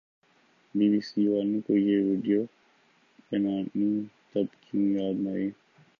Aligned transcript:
be 0.75 0.85
B 0.91 0.99
C 1.07 1.21
والوں 1.31 1.61
کو 1.65 1.73
یہ 1.87 1.97
وڈیو 2.07 2.41
بنانی 3.27 3.89
تب 4.29 4.47
کیوں 4.61 4.85
یاد 4.95 5.15
نہ 5.23 5.29
آئی 5.35 5.47